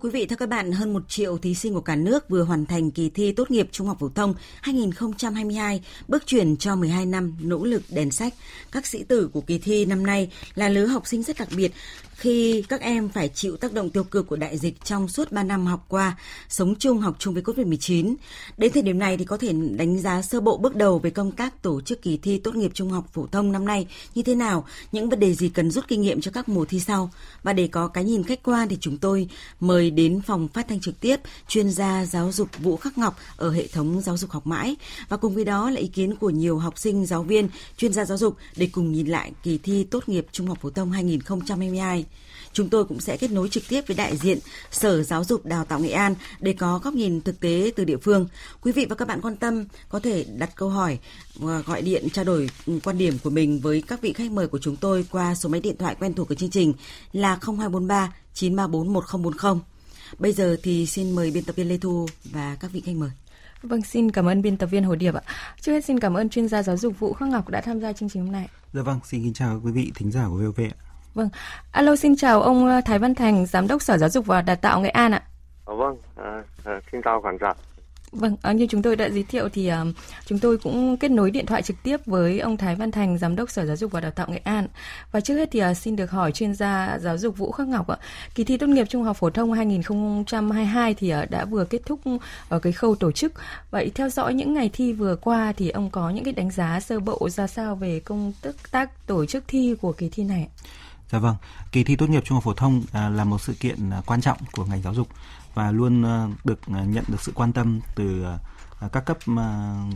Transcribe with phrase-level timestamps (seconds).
[0.00, 2.66] Quý vị, thưa các bạn, hơn 1 triệu thí sinh của cả nước vừa hoàn
[2.66, 7.36] thành kỳ thi tốt nghiệp trung học phổ thông 2022, bước chuyển cho 12 năm
[7.40, 8.34] nỗ lực đèn sách.
[8.72, 11.72] Các sĩ tử của kỳ thi năm nay là lứa học sinh rất đặc biệt
[12.18, 15.42] khi các em phải chịu tác động tiêu cực của đại dịch trong suốt 3
[15.42, 16.18] năm học qua,
[16.48, 18.14] sống chung học chung với Covid-19.
[18.56, 21.32] Đến thời điểm này thì có thể đánh giá sơ bộ bước đầu về công
[21.32, 24.34] tác tổ chức kỳ thi tốt nghiệp trung học phổ thông năm nay như thế
[24.34, 27.10] nào, những vấn đề gì cần rút kinh nghiệm cho các mùa thi sau.
[27.42, 29.28] Và để có cái nhìn khách quan thì chúng tôi
[29.60, 33.50] mời đến phòng phát thanh trực tiếp chuyên gia giáo dục Vũ Khắc Ngọc ở
[33.50, 34.76] hệ thống giáo dục học mãi
[35.08, 38.04] và cùng với đó là ý kiến của nhiều học sinh, giáo viên, chuyên gia
[38.04, 42.04] giáo dục để cùng nhìn lại kỳ thi tốt nghiệp trung học phổ thông 2022.
[42.52, 44.38] Chúng tôi cũng sẽ kết nối trực tiếp với đại diện
[44.70, 47.96] Sở Giáo dục Đào tạo Nghệ An để có góc nhìn thực tế từ địa
[47.96, 48.28] phương.
[48.60, 50.98] Quý vị và các bạn quan tâm có thể đặt câu hỏi
[51.34, 54.48] và gọi điện trao đổi ừ, quan điểm của mình với các vị khách mời
[54.48, 56.72] của chúng tôi qua số máy điện thoại quen thuộc của chương trình
[57.12, 59.77] là 0243 934 1040.
[60.18, 63.10] Bây giờ thì xin mời biên tập viên Lê Thu và các vị khách mời.
[63.62, 65.22] Vâng, xin cảm ơn biên tập viên Hồ Điệp ạ.
[65.60, 67.92] Trước hết xin cảm ơn chuyên gia giáo dục Vũ Khắc Ngọc đã tham gia
[67.92, 68.48] chương trình hôm nay.
[68.72, 70.76] Dạ vâng, xin kính chào quý vị thính giả của VOV ạ.
[71.14, 71.28] Vâng,
[71.72, 74.56] alo xin chào ông ờ, Thái Văn Thành, Giám đốc Sở Giáo dục và Đào
[74.56, 75.22] tạo Nghệ An ạ.
[75.66, 77.54] À, vâng, à, à, xin chào khán giả.
[78.12, 79.84] Vâng, à, như chúng tôi đã giới thiệu thì à,
[80.26, 83.36] chúng tôi cũng kết nối điện thoại trực tiếp với ông Thái Văn Thành, Giám
[83.36, 84.66] đốc Sở Giáo dục và Đào tạo Nghệ An.
[85.12, 87.88] Và trước hết thì uh, xin được hỏi chuyên gia giáo dục Vũ Khắc Ngọc
[87.88, 87.96] ạ.
[88.34, 92.00] Kỳ thi tốt nghiệp trung học phổ thông 2022 thì uh, đã vừa kết thúc
[92.48, 93.32] ở cái khâu tổ chức.
[93.70, 96.80] Vậy theo dõi những ngày thi vừa qua thì ông có những cái đánh giá
[96.80, 98.32] sơ bộ ra sao về công
[98.70, 100.48] tác tổ chức thi của kỳ thi này?
[101.12, 101.36] Dạ vâng,
[101.72, 104.20] kỳ thi tốt nghiệp trung học phổ thông à, là một sự kiện à, quan
[104.20, 105.08] trọng của ngành giáo dục
[105.54, 108.26] và luôn à, được nhận được sự quan tâm từ
[108.92, 109.18] các cấp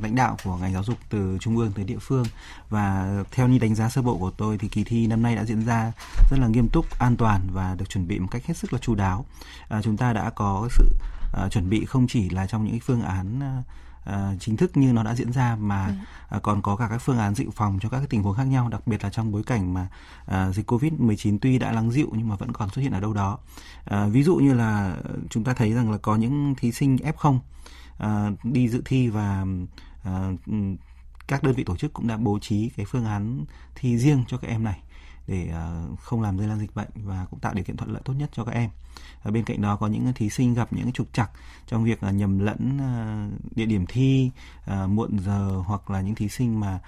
[0.03, 2.25] lãnh đạo của ngành giáo dục từ trung ương tới địa phương
[2.71, 5.45] và theo như đánh giá sơ bộ của tôi thì kỳ thi năm nay đã
[5.45, 5.93] diễn ra
[6.31, 8.79] rất là nghiêm túc, an toàn và được chuẩn bị một cách hết sức là
[8.79, 9.27] chu đáo.
[9.69, 10.89] À, chúng ta đã có sự
[11.51, 13.41] chuẩn bị không chỉ là trong những phương án
[14.09, 15.95] uh, uh, chính thức như nó đã diễn ra mà
[16.37, 18.45] uh, còn có cả các phương án dự phòng cho các cái tình huống khác
[18.45, 19.89] nhau đặc biệt là trong bối cảnh mà
[20.31, 23.01] uh, dịch covid 19 tuy đã lắng dịu nhưng mà vẫn còn xuất hiện ở
[23.01, 23.39] đâu đó.
[23.95, 24.97] Uh, ví dụ như là
[25.31, 27.41] chúng ta thấy rằng là có những thí sinh f 0
[28.03, 29.47] uh, đi dự thi và
[30.09, 30.41] uh,
[31.27, 34.37] các đơn vị tổ chức cũng đã bố trí cái phương án thi riêng cho
[34.37, 34.81] các em này
[35.27, 38.03] để à, không làm lây lan dịch bệnh và cũng tạo điều kiện thuận lợi
[38.05, 38.71] tốt nhất cho các em.
[39.23, 41.31] Ở bên cạnh đó có những thí sinh gặp những trục trặc
[41.67, 44.31] trong việc à, nhầm lẫn à, địa điểm thi,
[44.87, 46.81] muộn giờ hoặc là những thí sinh mà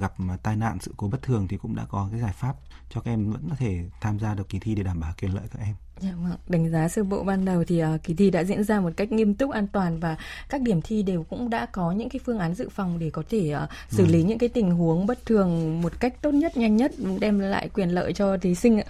[0.00, 2.56] gặp tai nạn sự cố bất thường thì cũng đã có cái giải pháp
[2.90, 5.34] cho các em vẫn có thể tham gia được kỳ thi để đảm bảo quyền
[5.34, 5.74] lợi các em.
[6.02, 6.36] Dạ vâng.
[6.48, 9.12] Đánh giá sơ bộ ban đầu thì uh, kỳ thi đã diễn ra một cách
[9.12, 10.16] nghiêm túc an toàn và
[10.48, 13.22] các điểm thi đều cũng đã có những cái phương án dự phòng để có
[13.30, 14.26] thể uh, xử lý ừ.
[14.26, 17.88] những cái tình huống bất thường một cách tốt nhất nhanh nhất đem lại quyền
[17.88, 18.80] lợi cho thí sinh.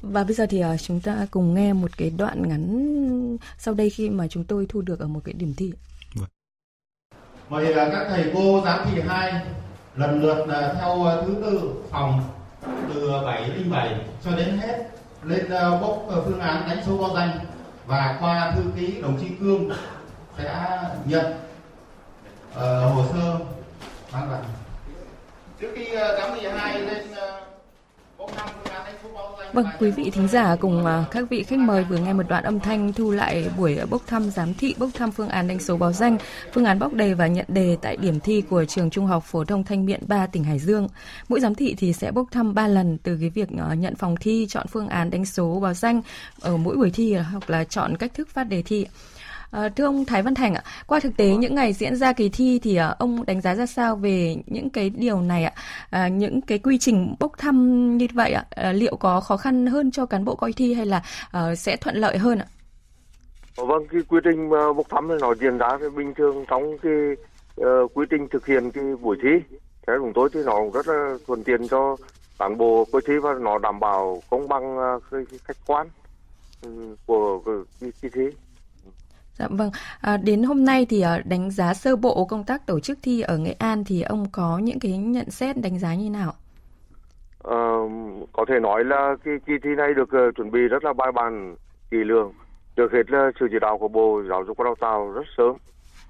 [0.00, 3.90] Và bây giờ thì uh, chúng ta cùng nghe một cái đoạn ngắn sau đây
[3.90, 5.72] khi mà chúng tôi thu được ở một cái điểm thi.
[6.14, 6.28] Vâng.
[7.48, 9.32] Mời uh, các thầy cô giám thị hai
[9.96, 12.22] lần lượt uh, theo uh, thứ tự phòng
[12.94, 14.93] từ 707 cho đến hết
[15.26, 17.38] lên ờ, bốc ờ, phương án đánh số báo danh
[17.86, 19.70] và qua thư ký đồng chí cương
[20.38, 21.24] sẽ nhận
[22.52, 23.38] uh, hồ sơ
[24.12, 24.44] mang bản.
[25.60, 27.44] Trước khi uh, giám hai lên uh,
[29.52, 32.44] Vâng, quý vị thính giả cùng à, các vị khách mời vừa nghe một đoạn
[32.44, 35.76] âm thanh thu lại buổi bốc thăm giám thị, bốc thăm phương án đánh số
[35.76, 36.18] báo danh,
[36.52, 39.44] phương án bóc đề và nhận đề tại điểm thi của trường Trung học phổ
[39.44, 40.88] thông Thanh Miện 3 tỉnh Hải Dương.
[41.28, 44.16] Mỗi giám thị thì sẽ bốc thăm 3 lần từ cái việc à, nhận phòng
[44.20, 46.02] thi, chọn phương án đánh số báo danh
[46.40, 48.86] ở mỗi buổi thi hoặc là chọn cách thức phát đề thi.
[49.54, 52.28] À, thưa ông Thái Văn Thành ạ, qua thực tế những ngày diễn ra kỳ
[52.28, 55.52] thi thì uh, ông đánh giá ra sao về những cái điều này ạ?
[55.90, 59.66] À, những cái quy trình bốc thăm như vậy ạ, à, liệu có khó khăn
[59.66, 61.02] hơn cho cán bộ coi thi hay là
[61.56, 62.46] sẽ thuận lợi hơn ạ?
[63.56, 66.92] Vâng, cái quy trình bốc thăm này nó diễn ra bình thường trong cái
[67.60, 69.56] uh, quy trình thực hiện cái buổi thi.
[69.86, 71.96] Theo chúng tôi thì nó rất là thuận tiện cho
[72.38, 75.02] cán bộ coi thi và nó đảm bảo công bằng uh,
[75.44, 75.86] khách quan
[76.62, 77.40] um, của
[77.80, 78.24] cái thi.
[79.38, 79.70] Dạ vâng,
[80.00, 83.20] à, đến hôm nay thì ờ, đánh giá sơ bộ công tác tổ chức thi
[83.20, 86.32] ở Nghệ An thì ông có những cái nhận xét đánh giá như nào?
[87.44, 87.60] À,
[88.32, 91.12] có thể nói là cái kỳ thi này được uh, chuẩn bị rất là bài
[91.12, 91.56] bản,
[91.90, 92.32] kỳ lường.
[92.76, 95.56] Được hết là sự chỉ đạo của Bộ Giáo dục và Đào tạo rất sớm.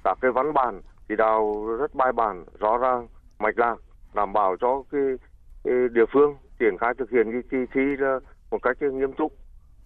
[0.04, 3.06] Các cái văn bản chỉ đạo rất bài bản, rõ ràng,
[3.38, 3.76] mạch lạc,
[4.14, 5.00] đảm bảo cho cái,
[5.64, 9.32] cái địa phương triển khai thực hiện cái kỳ thi là một cách nghiêm túc,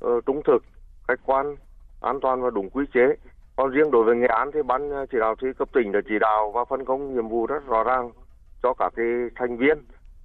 [0.04, 0.64] uh, trung thực
[1.08, 1.56] khách quan
[2.00, 3.14] an toàn và đúng quy chế.
[3.56, 6.00] Còn riêng đối với nghệ an thì ban ờ, chỉ đạo thi cấp tỉnh đã
[6.08, 8.10] chỉ đạo và phân công nhiệm vụ rất rõ ràng
[8.62, 9.78] cho các cái thành viên.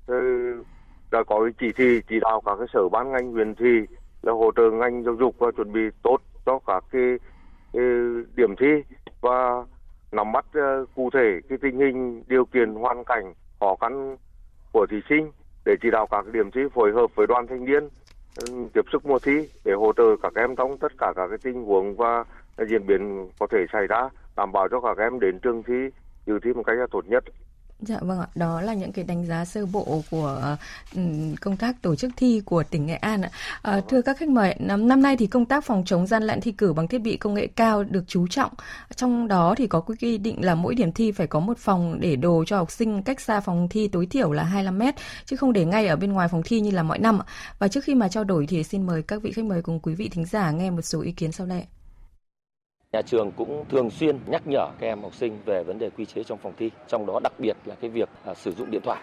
[0.08, 0.16] Ờ,
[1.12, 4.34] đã có cái chỉ thị chỉ đạo các cái sở ban ngành huyện thị là
[4.34, 7.02] hỗ trợ ngành giáo dục và chuẩn bị tốt cho các cái,
[7.74, 7.84] cái
[8.36, 9.66] điểm thi và
[10.12, 10.46] nắm bắt
[10.96, 14.18] cụ thể cái tình hình điều kiện hoàn cảnh khó khăn
[14.72, 15.32] của thí sinh
[15.66, 17.90] để chỉ đạo các điểm thi phối hợp với đoàn thanh niên
[18.74, 21.64] tiếp sức mùa thi để hỗ trợ các em trong tất cả các cái tình
[21.64, 22.24] huống và
[22.70, 25.90] diễn biến có thể xảy ra, đảm bảo cho các em đến trường thi
[26.26, 27.24] dự thi một cách tốt nhất.
[27.86, 30.56] Dạ vâng ạ, đó là những cái đánh giá sơ bộ của
[30.96, 31.00] uh,
[31.42, 33.32] công tác tổ chức thi của tỉnh Nghệ An ạ.
[33.78, 36.42] Uh, thưa các khách mời, năm, năm nay thì công tác phòng chống gian lận
[36.42, 38.52] thi cử bằng thiết bị công nghệ cao được chú trọng.
[38.96, 42.16] Trong đó thì có quy định là mỗi điểm thi phải có một phòng để
[42.16, 44.96] đồ cho học sinh cách xa phòng thi tối thiểu là 25 mét,
[45.26, 47.20] chứ không để ngay ở bên ngoài phòng thi như là mọi năm.
[47.60, 49.96] Và trước khi mà trao đổi thì xin mời các vị khách mời cùng quý
[49.96, 51.64] vị thính giả nghe một số ý kiến sau đây.
[52.94, 56.06] Nhà trường cũng thường xuyên nhắc nhở các em học sinh về vấn đề quy
[56.06, 58.82] chế trong phòng thi, trong đó đặc biệt là cái việc à, sử dụng điện
[58.84, 59.00] thoại.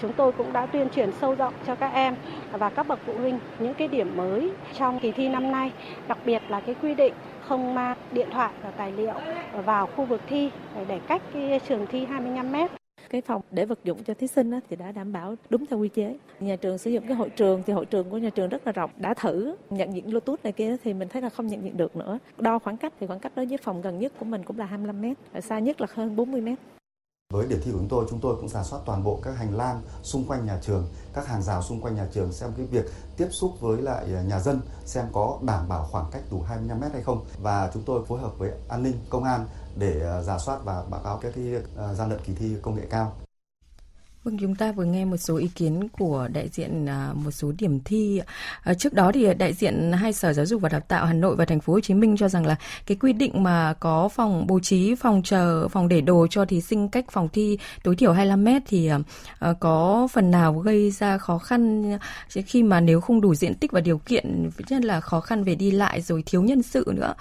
[0.00, 2.14] Chúng tôi cũng đã tuyên truyền sâu rộng cho các em
[2.52, 5.72] và các bậc phụ huynh những cái điểm mới trong kỳ thi năm nay,
[6.08, 7.12] đặc biệt là cái quy định
[7.48, 9.14] không mang điện thoại và tài liệu
[9.64, 10.50] vào khu vực thi
[10.88, 12.79] để cách cái trường thi 25 mét
[13.10, 15.88] cái phòng để vật dụng cho thí sinh thì đã đảm bảo đúng theo quy
[15.88, 16.16] chế.
[16.40, 18.72] Nhà trường sử dụng cái hội trường thì hội trường của nhà trường rất là
[18.72, 18.90] rộng.
[18.96, 21.96] Đã thử nhận diện Bluetooth này kia thì mình thấy là không nhận diện được
[21.96, 22.18] nữa.
[22.38, 24.66] Đo khoảng cách thì khoảng cách đối với phòng gần nhất của mình cũng là
[24.66, 26.58] 25 mét, xa nhất là hơn 40 mét.
[27.32, 29.56] Với điểm thi của chúng tôi, chúng tôi cũng giả soát toàn bộ các hành
[29.56, 32.84] lang xung quanh nhà trường, các hàng rào xung quanh nhà trường xem cái việc
[33.16, 36.80] tiếp xúc với lại à, nhà dân xem có đảm bảo khoảng cách đủ 25
[36.80, 39.46] mét hay không và chúng tôi phối hợp với an ninh, công an
[39.76, 41.44] để ờ, giả soát và báo cáo các cái
[41.76, 43.16] ờ, gian lận kỳ thi công nghệ cao.
[44.24, 47.52] Vâng, chúng ta vừa nghe một số ý kiến của đại diện à, một số
[47.58, 48.20] điểm thi.
[48.62, 51.36] À, trước đó thì đại diện hai sở giáo dục và đào tạo Hà Nội
[51.36, 52.56] và Thành phố Hồ Chí Minh cho rằng là
[52.86, 56.60] cái quy định mà có phòng bố trí phòng chờ, phòng để đồ cho thí
[56.60, 58.98] sinh cách phòng thi tối thiểu 25 mét thì à,
[59.38, 61.84] ờ, có phần nào gây ra khó khăn
[62.28, 65.54] khi mà nếu không đủ diện tích và điều kiện nhất là khó khăn về
[65.54, 67.14] đi lại rồi thiếu nhân sự nữa.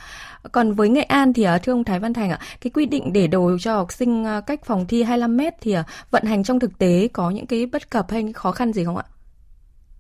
[0.51, 3.27] Còn với Nghệ An thì thưa ông Thái Văn Thành ạ, cái quy định để
[3.27, 5.75] đồ cho học sinh cách phòng thi 25 mét thì
[6.11, 8.97] vận hành trong thực tế có những cái bất cập hay khó khăn gì không
[8.97, 9.03] ạ?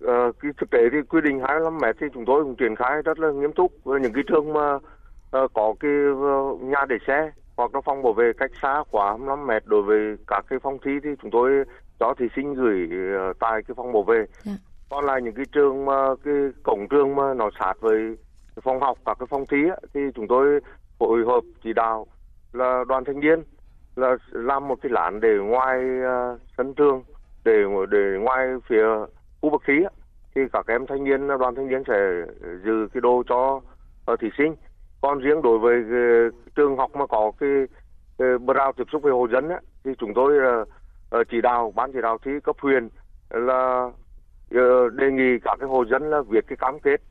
[0.01, 3.01] Ờ, cái thực tế thì quy định 25 mét thì chúng tôi cũng triển khai
[3.05, 6.95] rất là nghiêm túc với những cái trường mà uh, có cái uh, nhà để
[7.07, 10.59] xe hoặc là phòng bảo vệ cách xa quá 25 mét đối với các cái
[10.63, 11.51] phòng thi thì chúng tôi
[11.99, 14.17] cho thí sinh gửi uh, tại cái phòng bảo vệ.
[14.17, 14.29] Yeah.
[14.43, 14.53] Dạ.
[14.89, 16.33] Còn là những cái trường mà cái
[16.63, 18.17] cổng trường mà nó sát với
[18.63, 20.59] phòng học các cái phòng thi ấy, thì chúng tôi
[20.99, 22.07] phối hợp chỉ đạo
[22.53, 23.43] là đoàn thanh niên
[23.95, 27.03] là làm một cái lán để ngoài uh, sân trường
[27.45, 28.83] để để ngoài phía
[29.41, 29.73] khu vực thí
[30.35, 32.25] thì các em thanh niên đoàn thanh niên sẽ
[32.65, 33.61] giữ cái đồ cho
[34.11, 34.55] uh, thí sinh.
[35.01, 37.49] Còn riêng đối với uh, trường học mà có cái,
[38.33, 41.73] uh, bờ rào tiếp xúc với hộ dân ấy, thì chúng tôi uh, chỉ đạo
[41.75, 42.89] ban chỉ đạo thí cấp huyện
[43.29, 43.89] là
[44.93, 47.01] đề nghị các cái hộ dân là viết cái cam kết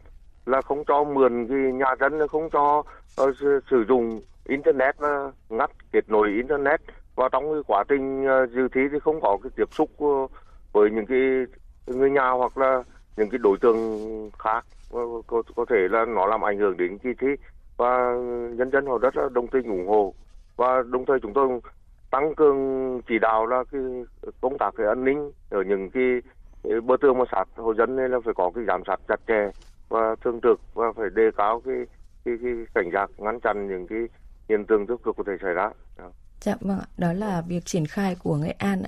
[0.48, 2.82] là không cho mượn cái nhà dân không cho
[3.22, 3.36] uh,
[3.70, 6.80] sử dụng internet uh, ngắt kết nối internet.
[7.16, 9.90] Và trong cái quá trình uh, dự thi thì không có cái tiếp xúc
[10.72, 11.18] với những cái
[11.86, 12.82] người nhà hoặc là
[13.16, 14.64] những cái đối tượng khác.
[15.26, 17.28] Có, có thể là nó làm ảnh hưởng đến kỳ thi.
[17.76, 18.14] Và
[18.54, 20.14] nhân dân họ rất là đồng tình ủng hộ.
[20.56, 21.48] Và đồng thời chúng tôi
[22.10, 23.80] tăng cường chỉ đạo là cái
[24.40, 26.04] công tác về an ninh ở những cái,
[26.62, 29.20] cái bờ tường mà sát hộ dân nên là phải có cái giám sát chặt
[29.26, 29.50] chẽ
[29.88, 31.74] và thường trực và phải đề cao cái
[32.24, 33.98] cái, cái cảnh giác ngăn chặn những cái
[34.48, 35.70] hiện tượng tiêu cực có thể xảy ra.
[36.40, 38.82] Dạ vâng, đó là việc triển khai của Nghệ An.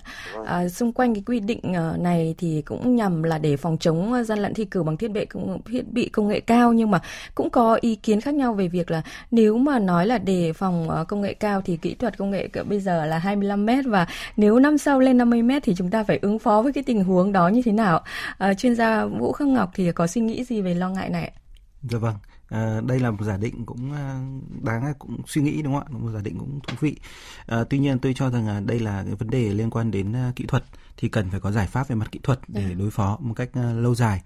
[0.47, 4.12] À, xung quanh cái quy định ờ, này thì cũng nhằm là để phòng chống
[4.12, 5.26] ờ, gian lận thi cử bằng thiết bị
[5.66, 7.00] thiết bị công nghệ cao nhưng mà
[7.35, 10.90] cũng có ý kiến khác nhau về việc là nếu mà nói là để phòng
[10.90, 14.07] ờ, công nghệ cao thì kỹ thuật công nghệ bây giờ là 25 m và
[14.37, 17.04] nếu năm sau lên 50 m thì chúng ta phải ứng phó với cái tình
[17.04, 18.00] huống đó như thế nào?
[18.38, 21.33] À, chuyên gia Vũ Khắc Ngọc thì có suy nghĩ gì về lo ngại này?
[21.83, 22.14] Dạ vâng,
[22.50, 24.21] À, đây là một giả định cũng ờ,
[24.62, 25.99] đáng cũng suy nghĩ đúng không ạ?
[25.99, 26.97] Một giả định cũng thú vị.
[27.47, 30.14] À, tuy nhiên tôi cho rằng là đây là cái vấn đề liên quan đến
[30.37, 30.64] kỹ thuật
[30.97, 32.75] thì cần phải có giải pháp về mặt kỹ thuật để dạ.
[32.75, 34.23] đối phó một cách lâu dài.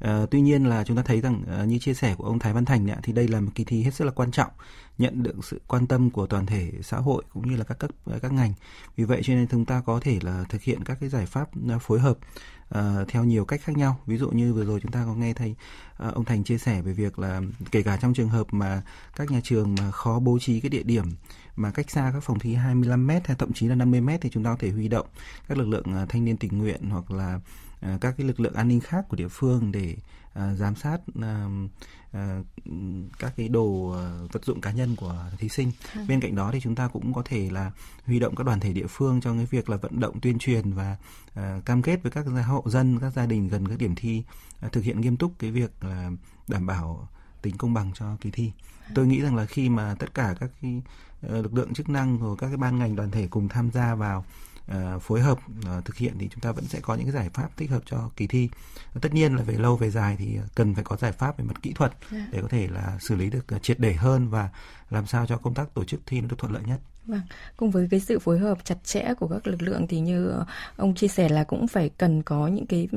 [0.00, 2.52] À, tuy nhiên là chúng ta thấy rằng uh, như chia sẻ của ông Thái
[2.52, 4.50] Văn Thành ấy, thì đây là một kỳ thi hết sức là quan trọng,
[4.98, 7.90] nhận được sự quan tâm của toàn thể xã hội cũng như là các cấp
[8.04, 8.52] ờ, các ngành.
[8.96, 11.48] Vì vậy cho nên chúng ta có thể là thực hiện các cái giải pháp
[11.80, 12.18] phối hợp
[12.78, 15.34] uh, theo nhiều cách khác nhau ví dụ như vừa rồi chúng ta có nghe
[15.34, 15.54] thấy
[16.06, 17.40] uh, ông Thành chia sẻ về việc là
[17.70, 18.82] kể cả trong trường hợp mà
[19.16, 21.04] các nhà trường mà khó bố trí cái địa điểm
[21.56, 24.30] mà cách xa các phòng thi 25 m hay thậm chí là 50 m thì
[24.32, 25.06] chúng ta có thể huy động
[25.48, 27.40] các lực lượng uh, thanh niên tình nguyện hoặc là
[27.80, 29.96] các cái lực lượng an ninh khác của địa phương để
[30.34, 30.98] giám sát
[33.18, 33.96] các cái đồ
[34.32, 35.72] vật dụng cá nhân của thí sinh.
[35.94, 36.00] Ừ.
[36.08, 37.72] Bên cạnh đó thì chúng ta cũng có thể là
[38.06, 40.72] huy động các đoàn thể địa phương trong cái việc là vận động tuyên truyền
[40.72, 40.96] và
[41.64, 44.22] cam kết với các hộ dân, các gia đình gần các điểm thi
[44.72, 46.10] thực hiện nghiêm túc cái việc là
[46.48, 47.08] đảm bảo
[47.42, 48.52] tính công bằng cho kỳ thi.
[48.94, 50.82] Tôi nghĩ rằng là khi mà tất cả các cái
[51.22, 53.94] ờ, lực lượng chức năng của các cái ban ngành đoàn thể cùng tham gia
[53.94, 54.24] vào uh,
[55.00, 57.56] phối hợp uh, thực hiện thì chúng ta vẫn sẽ có những cái giải pháp
[57.56, 58.48] thích hợp cho kỳ thi.
[59.00, 61.62] Tất nhiên là về lâu về dài thì cần phải có giải pháp về mặt
[61.62, 61.92] kỹ thuật.
[62.10, 62.26] Dạ.
[62.32, 64.48] để có thể là xử lý được triệt để hơn và
[64.90, 66.80] làm sao cho công tác tổ chức thi nó được thuận lợi nhất.
[67.06, 67.20] Vâng,
[67.56, 70.34] cùng với cái sự phối hợp chặt chẽ của các lực lượng thì như
[70.76, 72.88] ông chia sẻ là cũng phải cần có những cái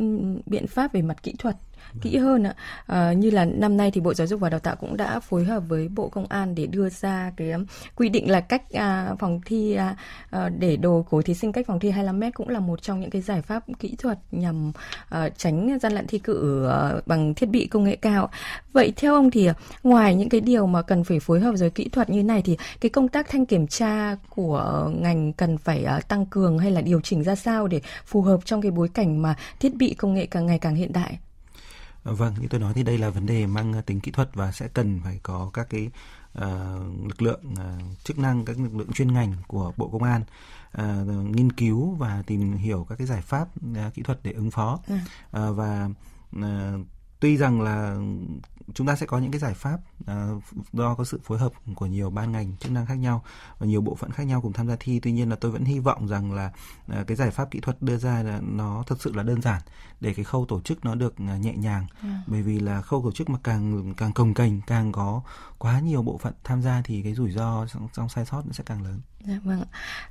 [0.46, 1.56] biện pháp về mặt kỹ thuật
[2.02, 2.56] kỹ hơn ạ.
[2.88, 5.44] À, như là năm nay thì Bộ Giáo dục và Đào tạo cũng đã phối
[5.44, 9.16] hợp với Bộ Công an để đưa ra cái um, quy định là cách à,
[9.20, 9.96] phòng thi à,
[10.30, 13.00] ờ, để đồ của thí sinh cách phòng thi 25 m cũng là một trong
[13.00, 14.72] những cái giải pháp kỹ thuật nhằm
[15.10, 18.30] à, tránh gian lận thi cử à, bằng thiết bị công nghệ cao.
[18.74, 19.50] Vậy theo ông thì
[19.84, 22.58] ngoài những cái điều mà cần phải phối hợp rồi kỹ thuật như này thì
[22.82, 26.82] cái công tác thanh kiểm tra của ngành cần phải à, tăng cường hay là
[26.82, 30.14] điều chỉnh ra sao để phù hợp trong cái bối cảnh mà thiết bị công
[30.14, 31.20] nghệ càng ngày càng hiện đại?
[32.04, 34.68] Vâng, như tôi nói thì đây là vấn đề mang tính kỹ thuật và sẽ
[34.68, 35.90] cần phải có các cái
[36.38, 36.44] uh,
[37.08, 40.22] lực lượng uh, chức năng, các lực lượng chuyên ngành của Bộ Công an
[40.82, 44.52] uh, nghiên cứu và tìm hiểu các cái giải pháp uh, kỹ thuật để ứng
[44.52, 44.80] phó.
[44.90, 45.00] Uh,
[45.32, 45.90] và
[46.40, 46.44] uh,
[47.24, 47.98] tuy rằng là
[48.74, 51.86] chúng ta sẽ có những cái giải pháp uh, do có sự phối hợp của
[51.86, 53.24] nhiều ban ngành chức năng khác nhau
[53.60, 55.00] và nhiều bộ phận khác nhau cùng tham gia thi.
[55.00, 56.52] Tuy nhiên là tôi vẫn hy vọng rằng là
[57.00, 59.62] uh, cái giải pháp kỹ thuật đưa ra là nó thật sự là đơn giản
[60.02, 61.88] để cái khâu tổ chức nó được uh, nhẹ nhàng.
[62.04, 62.16] Yeah.
[62.28, 65.22] bởi vì là khâu tổ chức mà càng càng cồng kềnh càng có
[65.58, 68.52] quá nhiều bộ phận tham gia thì cái rủi ro trong, trong sai sót nó
[68.52, 69.64] sẽ càng lớn Dạ vâng.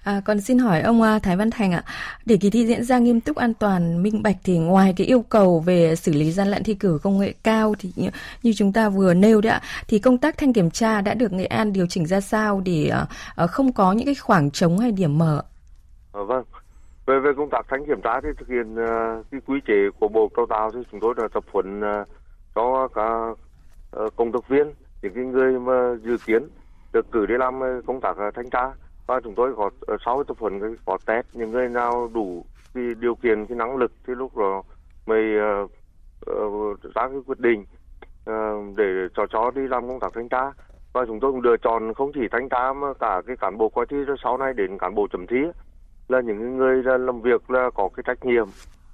[0.04, 1.83] À, còn xin hỏi ông à, Thái Văn Thành ạ,
[2.26, 5.25] để kỳ thi diễn ra nghiêm túc, an toàn, minh bạch thì ngoài cái yêu
[5.28, 8.09] cầu về xử lý gian lận thi cử công nghệ cao thì như,
[8.42, 11.33] như chúng ta vừa nêu đấy ạ, thì công tác thanh kiểm tra đã được
[11.33, 12.92] Nghệ An điều chỉnh ra sao để
[13.45, 15.42] uh, không có những cái khoảng trống hay điểm mở?
[16.12, 16.45] À, vâng.
[17.07, 20.09] Về về công tác thanh kiểm tra thì thực hiện uh, cái quy chế của
[20.09, 22.09] Bộ Đào tạo thì chúng tôi đã tập huấn uh,
[22.54, 23.11] cho cả
[24.04, 24.66] uh, công tác viên
[25.02, 26.49] những cái người mà dự kiến
[26.92, 28.73] được cử đi làm ờ, công tác thanh tra
[29.06, 32.44] và chúng tôi có ờ, sau tập huấn có test những người nào đủ
[32.75, 34.62] cái điều kiện cái năng lực thì lúc đó
[35.06, 35.23] mới
[35.62, 35.71] uh,
[36.30, 37.64] uh, ra cái quyết định
[38.30, 40.52] uh, để cho chó đi làm công tác thanh tra.
[40.92, 43.68] Và chúng tôi cũng lựa chọn không chỉ thanh tra mà cả cái cán bộ
[43.68, 45.37] coi thi sau này đến cán bộ chấm thi
[46.09, 48.47] là những người làm việc là có cái trách nhiệm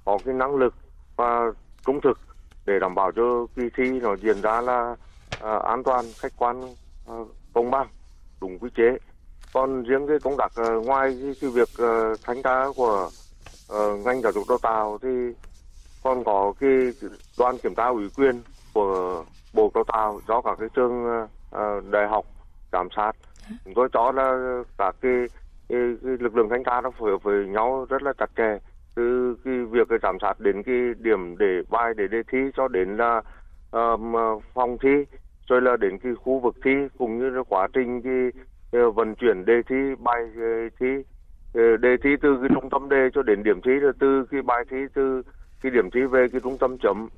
[0.05, 0.73] có cái năng lực
[1.15, 1.51] và
[1.85, 2.19] trung thực
[2.65, 4.95] để đảm bảo cho kỳ thi nó diễn ra là
[5.43, 6.61] uh, an toàn khách quan
[7.11, 7.87] uh, công bằng
[8.41, 8.97] đúng quy chế
[9.53, 13.09] còn riêng cái công tác ờ, ngoài cái, cái việc uh, thanh tra của
[13.73, 15.09] uh, ngành giáo dục đào tạo thì
[16.03, 16.69] còn có cái
[17.39, 18.41] đoàn kiểm tra ủy quyền
[18.73, 22.25] của bộ đào tạo do các cái trường uh, đại học
[22.71, 23.11] giám sát.
[23.65, 25.11] Chúng tôi cho là các cái,
[25.69, 28.57] cái, cái lực lượng thanh tra nó phối hợp với nhau rất là chặt chẽ.
[28.95, 32.67] Từ cái việc cái giám sát đến cái điểm để bài để đề thi cho
[32.67, 33.21] đến là
[33.71, 34.13] um,
[34.53, 38.43] phòng thi rồi là đến cái khu vực thi cũng như là quá trình cái
[38.71, 40.87] Ờ, vận chuyển đề thi bài ờ, thi
[41.53, 44.41] ờ, đề thi từ cái trung tâm đề cho đến điểm thi rồi từ cái
[44.41, 45.21] bài thi từ
[45.61, 47.09] cái điểm thi về cái trung tâm chấm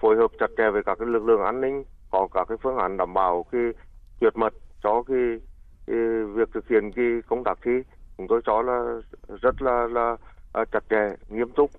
[0.00, 2.76] phối hợp chặt chẽ với các cái lực lượng an ninh có các cái phương
[2.76, 3.60] án đảm bảo cái
[4.20, 5.16] tuyệt mật cho cái,
[5.86, 5.96] cái
[6.34, 7.72] việc thực hiện cái công tác thi.
[8.18, 9.00] Chúng tôi cho là
[9.42, 10.16] rất là là
[10.52, 11.70] à, chặt chẽ nghiêm túc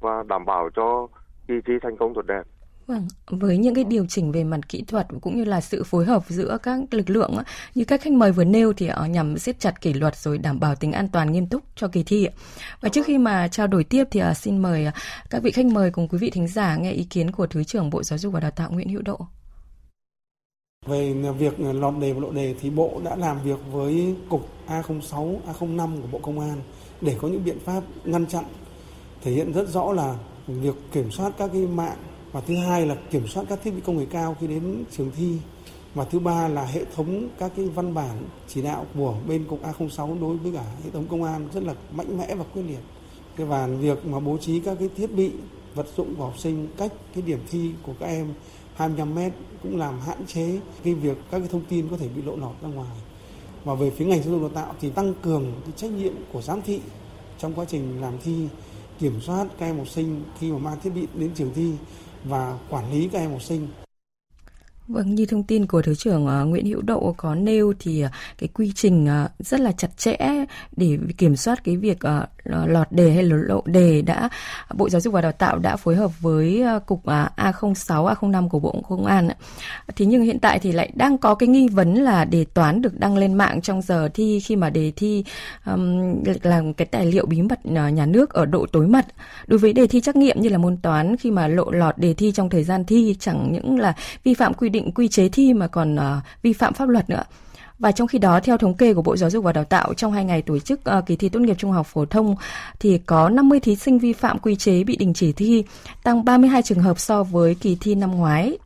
[0.00, 1.06] và đảm bảo cho
[1.48, 2.42] kỳ thi thành công tốt đẹp.
[2.88, 6.04] Vâng, với những cái điều chỉnh về mặt kỹ thuật cũng như là sự phối
[6.04, 7.34] hợp giữa các lực lượng
[7.74, 10.74] như các khách mời vừa nêu thì nhằm siết chặt kỷ luật rồi đảm bảo
[10.74, 12.28] tính an toàn nghiêm túc cho kỳ thi.
[12.80, 14.92] Và trước khi mà trao đổi tiếp thì à, xin mời à,
[15.30, 17.90] các vị khách mời cùng quý vị thính giả nghe ý kiến của Thứ trưởng
[17.90, 19.18] Bộ Giáo dục và Đào tạo Nguyễn Hữu Độ.
[20.86, 25.36] Về việc lọt đề và lộ đề thì Bộ đã làm việc với cục A06,
[25.58, 26.60] A05 của Bộ Công an
[27.00, 28.44] để có những biện pháp ngăn chặn
[29.22, 30.14] thể hiện rất rõ là
[30.46, 31.96] việc kiểm soát các cái mạng
[32.32, 35.10] và thứ hai là kiểm soát các thiết bị công nghệ cao khi đến trường
[35.16, 35.38] thi
[35.94, 39.62] và thứ ba là hệ thống các cái văn bản chỉ đạo của bên cục
[39.62, 42.80] A06 đối với cả hệ thống công an rất là mạnh mẽ và quyết liệt.
[43.36, 45.30] Cái và việc mà bố trí các cái thiết bị
[45.74, 48.34] vật dụng của học sinh, cách cái điểm thi của các em
[48.74, 49.32] 25 mét
[49.62, 52.62] cũng làm hạn chế cái việc các cái thông tin có thể bị lộ lọt
[52.62, 52.96] ra ngoài.
[53.64, 56.42] Và về phía ngành giáo dục đào tạo thì tăng cường cái trách nhiệm của
[56.42, 56.80] giám thị
[57.38, 58.48] trong quá trình làm thi,
[58.98, 61.72] kiểm soát các em học sinh khi mà mang thiết bị đến trường thi
[62.24, 63.68] và quản lý các em học sinh.
[64.88, 68.10] Vâng, như thông tin của Thứ trưởng uh, Nguyễn Hữu Độ có nêu thì uh,
[68.38, 70.16] cái quy trình uh, rất là chặt chẽ
[70.76, 72.28] để kiểm soát cái việc uh,
[72.66, 74.28] lọt đề hay lộ đề đã
[74.74, 77.04] Bộ Giáo dục và Đào tạo đã phối hợp với uh, cục uh,
[77.36, 79.28] A06, A05 của Bộ Công an.
[79.96, 82.98] Thế nhưng hiện tại thì lại đang có cái nghi vấn là đề toán được
[82.98, 85.24] đăng lên mạng trong giờ thi khi mà đề thi
[85.66, 89.06] um, là cái tài liệu bí mật nhà nước ở độ tối mật.
[89.46, 92.14] Đối với đề thi trắc nghiệm như là môn toán khi mà lộ lọt đề
[92.14, 95.28] thi trong thời gian thi chẳng những là vi phạm quy định định quy chế
[95.28, 96.02] thi mà còn uh,
[96.42, 97.22] vi phạm pháp luật nữa.
[97.78, 100.12] Và trong khi đó, theo thống kê của Bộ Giáo dục và Đào tạo, trong
[100.12, 102.36] hai ngày tổ chức uh, kỳ thi tốt nghiệp trung học phổ thông
[102.80, 105.64] thì có 50 thí sinh vi phạm quy chế bị đình chỉ thi,
[106.02, 108.58] tăng 32 trường hợp so với kỳ thi năm ngoái.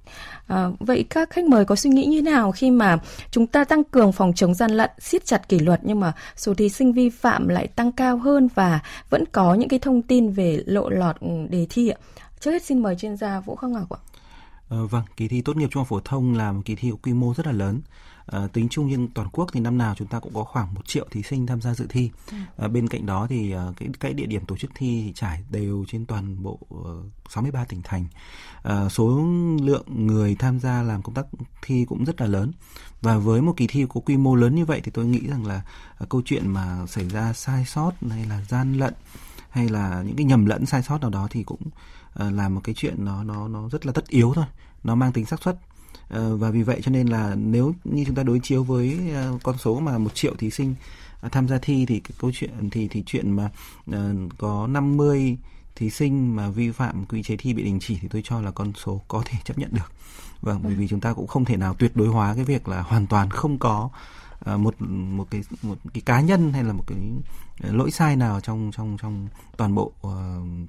[0.46, 2.98] À, vậy các khách mời có suy nghĩ như nào khi mà
[3.30, 6.54] chúng ta tăng cường phòng chống gian lận, siết chặt kỷ luật nhưng mà số
[6.54, 10.30] thí sinh vi phạm lại tăng cao hơn và vẫn có những cái thông tin
[10.30, 11.96] về lộ lọt ừ, đề thi ạ?
[12.40, 13.98] Trước hết xin mời chuyên gia Vũ Khắc Ngọc ạ.
[14.72, 16.96] Ờ, vâng, kỳ thi tốt nghiệp trung học phổ thông là một kỳ thi có
[17.02, 17.80] quy mô rất là lớn.
[18.26, 20.86] À, tính chung trên toàn quốc thì năm nào chúng ta cũng có khoảng một
[20.86, 22.10] triệu thí sinh tham gia dự thi.
[22.56, 25.44] À, bên cạnh đó thì à, cái cái địa điểm tổ chức thi thì trải
[25.50, 28.04] đều trên toàn bộ uh, 63 tỉnh thành.
[28.62, 29.24] À, số
[29.62, 31.26] lượng người tham gia làm công tác
[31.62, 32.52] thi cũng rất là lớn.
[33.02, 35.46] Và với một kỳ thi có quy mô lớn như vậy thì tôi nghĩ rằng
[35.46, 35.62] là
[35.98, 38.94] à, câu chuyện mà xảy ra sai sót hay là gian lận
[39.50, 41.60] hay là những cái nhầm lẫn sai sót nào đó thì cũng
[42.14, 44.44] Ờ, là một cái chuyện nó nó nó rất là tất yếu thôi.
[44.84, 45.56] Nó mang tính xác suất.
[46.08, 49.38] Ờ, và vì vậy cho nên là nếu như chúng ta đối chiếu với ờ,
[49.42, 50.74] con số mà một triệu thí sinh
[51.32, 53.50] tham gia thi thì cái câu chuyện, thì thì chuyện mà
[54.38, 55.36] có 50
[55.76, 58.50] thí sinh mà vi phạm quy chế thi bị đình chỉ thì tôi cho là
[58.50, 59.92] con số có thể chấp nhận được.
[60.40, 62.82] Vâng bởi vì chúng ta cũng không thể nào tuyệt đối hóa cái việc là
[62.82, 63.90] hoàn toàn không có
[64.44, 66.98] một một cái một cái cá nhân hay là một cái
[67.62, 70.12] lỗi sai nào trong trong trong toàn bộ uh,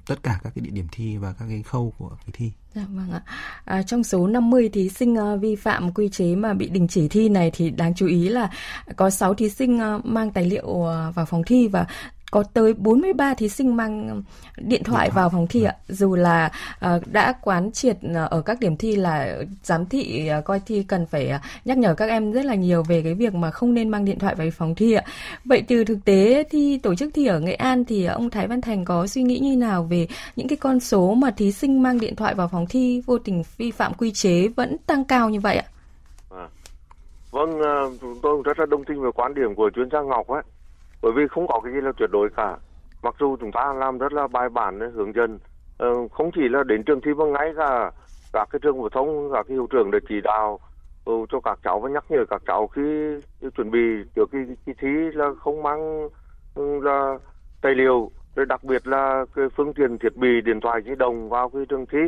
[0.06, 2.52] tất cả các cái địa điểm thi và các cái khâu của kỳ thi.
[2.74, 3.22] Dạ vâng ạ.
[3.64, 7.08] À, trong số 50 thí sinh uh, vi phạm quy chế mà bị đình chỉ
[7.08, 8.50] thi này thì đáng chú ý là
[8.96, 11.86] có 6 thí sinh uh, mang tài liệu uh, vào phòng thi và
[12.34, 14.22] có tới 43 thí sinh mang
[14.56, 15.74] điện thoại vào phòng thi ạ.
[15.88, 16.50] Dù là
[16.86, 20.84] uh, đã quán triệt uh, ở các điểm thi là giám thị uh, coi thi
[20.88, 21.32] cần phải
[21.64, 24.18] nhắc nhở các em rất là nhiều về cái việc mà không nên mang điện
[24.18, 25.02] thoại vào phòng thi ạ.
[25.44, 28.60] Vậy từ thực tế thi tổ chức thi ở Nghệ An thì ông Thái Văn
[28.60, 30.06] Thành có suy nghĩ như nào về
[30.36, 33.42] những cái con số mà thí sinh mang điện thoại vào phòng thi vô tình
[33.56, 35.64] vi phạm quy chế vẫn tăng cao như vậy ạ?
[36.30, 36.48] À.
[37.30, 37.60] Vâng,
[38.00, 40.42] chúng tôi rất là đồng tình với quan điểm của chuyên gia Ngọc ấy
[41.04, 42.56] bởi vì không có cái gì là tuyệt đối cả.
[43.02, 45.38] Mặc dù chúng ta làm rất là bài bản để hướng dẫn
[45.78, 47.90] ờ, không chỉ là đến trường thi mà ngay cả
[48.32, 50.60] các cái trường phổ thông các cái hiệu trưởng để chỉ đạo
[51.04, 52.82] ừ, cho các cháu và nhắc nhở các cháu khi
[53.56, 53.78] chuẩn bị
[54.16, 56.08] trước khi, khi thi là không mang
[56.54, 57.18] ừ, là
[57.62, 58.10] tài liệu.
[58.36, 61.62] Rồi đặc biệt là cái phương tiện thiết bị điện thoại di động vào cái
[61.68, 61.98] trường thi.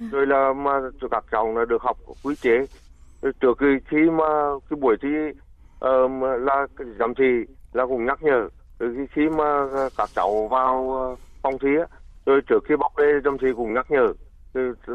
[0.00, 0.06] Ừ.
[0.12, 2.66] rồi là mà cho các cháu là được học quy chế.
[3.22, 4.24] Rồi trước khi khi mà
[4.70, 5.08] cái buổi thi
[5.84, 6.66] uh, là
[6.98, 11.68] giám thị là cũng nhắc nhở từ khi mà các cháu vào ờ, phòng thi
[12.26, 14.12] rồi trước khi bóc đê trong thi cũng nhắc nhở.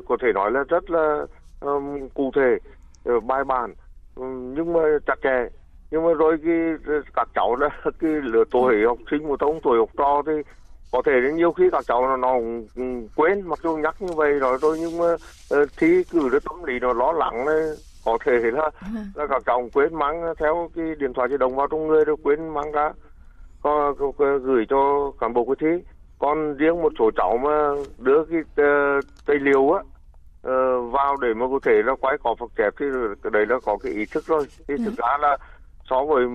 [0.08, 1.26] Có thể nói là rất là
[1.60, 2.58] um, cụ thể
[3.04, 3.74] ờ, bài bản.
[4.56, 5.50] Nhưng mà chặt chẽ.
[5.92, 6.56] Nhưng mà rồi cái
[6.86, 10.34] ờ, các cháu đó cái lứa tuổi học sinh một thông tuổi học trò thì
[10.92, 14.14] có thể đến nhiều khi các cháu nó, nó cũng quên mặc dù nhắc như
[14.16, 15.16] vậy rồi thôi nhưng mà
[15.78, 17.64] thi cử được tâm lý nó lo lắng này
[18.06, 18.70] có thể là
[19.16, 22.16] là các cháu quên mang theo cái điện thoại di động vào trong người rồi
[22.24, 22.92] quên mang ra.
[23.62, 25.84] Có, có, có gửi cho cán bộ coi thi.
[26.20, 31.34] Còn riêng một số cháu mà đưa cái uh, tài liệu á uh, vào để
[31.34, 32.86] mà có thể là quay cỏ phật chép thì
[33.32, 35.38] đấy là có cái ý thức rồi thì thực ra là
[35.90, 36.26] so với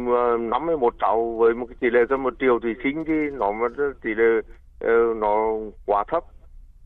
[0.41, 3.13] năm mươi một cháu với một cái tỷ lệ gần một triệu thí sinh thì
[3.33, 3.69] nó mà
[4.03, 4.39] tỷ lệ
[4.85, 5.53] uh, nó
[5.87, 6.25] quá thấp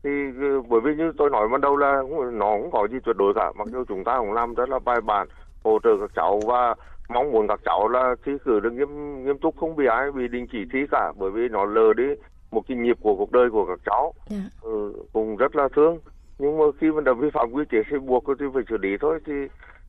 [0.03, 2.01] thì ừ, bởi vì như tôi nói ban đầu là
[2.33, 4.79] nó không có gì tuyệt đối cả mặc dù chúng ta cũng làm rất là
[4.79, 5.27] bài bản
[5.63, 6.75] hỗ trợ các cháu và
[7.09, 10.27] mong muốn các cháu là thi cử được nghiêm nghiêm túc không bị ai bị
[10.27, 12.03] đình chỉ thi cả bởi vì nó lờ đi
[12.51, 14.43] một cái nhịp của cuộc đời của các cháu yeah.
[14.43, 14.49] Dạ.
[14.61, 15.99] ừ, cũng rất là thương
[16.39, 18.97] nhưng mà khi mà đã vi phạm quy chế thì buộc thì phải xử lý
[19.01, 19.33] thôi thì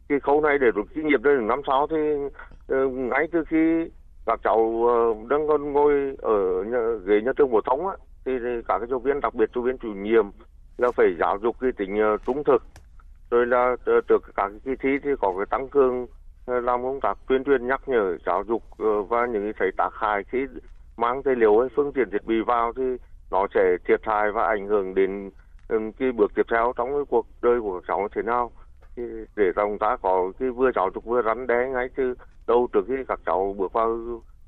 [0.08, 1.96] cái khâu này để rút kinh nghiệm đến năm sau thì
[2.74, 3.90] uh, ngay từ khi
[4.26, 7.94] các cháu uh, đang còn ngồi ở nhà, ghế nhà trường phổ thông á
[8.24, 8.32] thì,
[8.68, 10.24] các cái giáo viên đặc biệt giáo viên chủ nhiệm
[10.78, 12.62] là phải giáo dục cái tính uh, trung thực.
[13.30, 16.06] Rồi là ờ, trước các cái kỳ thi thì có cái tăng cường
[16.46, 18.62] ờ, làm công tác tuyên truyền nhắc nhở giáo dục
[19.08, 20.46] và những cái tác hại khi
[20.96, 22.82] mang tài liệu hay phương tiện thiết bị vào thì
[23.30, 25.30] nó sẽ thiệt hại và ảnh hưởng đến
[25.68, 28.50] ừ, cái bước tiếp theo trong cái cuộc đời của các cháu thế nào.
[28.96, 29.02] Thì
[29.36, 32.14] để chúng ta có cái vừa giáo dục vừa rắn đe ngay từ
[32.46, 33.98] đầu trước khi các cháu bước vào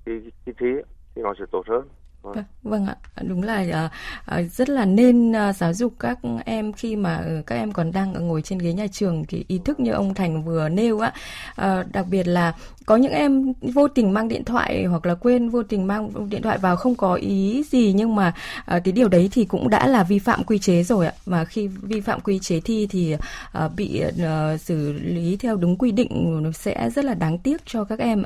[0.07, 0.67] cái, cái thi
[1.15, 1.89] thì nó sẽ tốt hơn.
[2.35, 3.91] Vâng, vâng ạ, à, đúng là
[4.31, 7.93] uh, rất là nên uh, giáo dục các em khi mà ờ, các em còn
[7.93, 11.13] đang ngồi trên ghế nhà trường thì ý thức như ông Thành vừa nêu á,
[11.51, 12.55] uh, đặc biệt là
[12.87, 16.43] có những em vô tình mang điện thoại hoặc là quên vô tình mang điện
[16.43, 18.29] thoại vào không có ý gì nhưng mà
[18.77, 21.13] uh, cái điều đấy thì cũng đã là vi phạm quy chế rồi ạ.
[21.27, 25.77] Mà khi vi phạm quy chế thi thì uh, bị uh, xử lý theo đúng
[25.77, 28.23] quy định nó sẽ rất là đáng tiếc cho các em.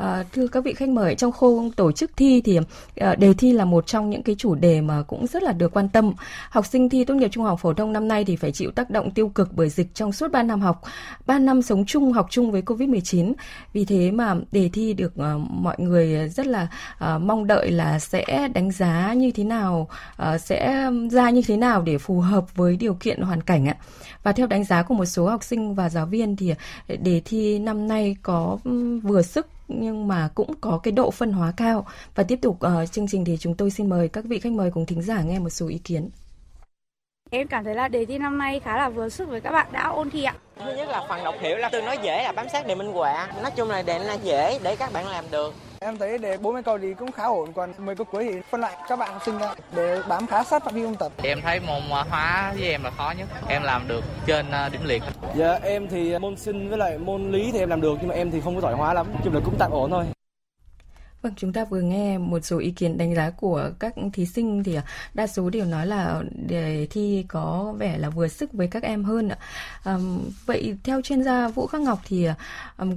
[0.00, 2.58] À, thưa các vị khách mời, trong khâu tổ chức thi thì
[2.96, 5.72] à, đề thi là một trong những cái chủ đề mà cũng rất là được
[5.76, 6.12] quan tâm.
[6.50, 8.90] Học sinh thi tốt nghiệp trung học phổ thông năm nay thì phải chịu tác
[8.90, 10.82] động tiêu cực bởi dịch trong suốt 3 năm học,
[11.26, 13.32] 3 năm sống chung học chung với Covid-19.
[13.72, 17.98] Vì thế mà đề thi được à, mọi người rất là à, mong đợi là
[17.98, 22.56] sẽ đánh giá như thế nào, à, sẽ ra như thế nào để phù hợp
[22.56, 23.76] với điều kiện hoàn cảnh ạ.
[24.22, 26.54] Và theo đánh giá của một số học sinh và giáo viên thì
[27.02, 28.58] đề thi năm nay có
[29.02, 31.86] vừa sức nhưng mà cũng có cái độ phân hóa cao.
[32.14, 34.70] Và tiếp tục uh, chương trình thì chúng tôi xin mời các vị khách mời
[34.70, 36.10] cùng thính giả nghe một số ý kiến.
[37.30, 39.66] Em cảm thấy là đề thi năm nay khá là vừa sức với các bạn
[39.72, 40.34] đã ôn thi ạ.
[40.64, 42.92] Thứ nhất là phần đọc hiểu là tương đối dễ là bám sát đề minh
[42.92, 43.28] họa.
[43.42, 45.54] Nói chung là đề là dễ để các bạn làm được.
[45.80, 48.60] Em thấy đề 40 câu thì cũng khá ổn, còn 10 câu cuối thì phân
[48.60, 51.12] lại các bạn học sinh ra để bám khá sát phạm vi ôn tập.
[51.22, 54.80] Em thấy môn hóa với em là khó nhất, em làm được trên ờ, điểm
[54.84, 55.02] liệt.
[55.36, 58.14] Dạ em thì môn sinh với lại môn lý thì em làm được nhưng mà
[58.14, 60.04] em thì không có giỏi hóa lắm, chung là cũng tạm ổn thôi.
[61.22, 64.64] Vâng, chúng ta vừa nghe một số ý kiến đánh giá của các thí sinh
[64.64, 64.82] thì à,
[65.14, 69.04] đa số đều nói là đề thi có vẻ là vừa sức với các em
[69.04, 69.38] hơn ạ.
[69.84, 69.98] À,
[70.46, 72.34] vậy theo chuyên gia Vũ Khắc Ngọc thì à,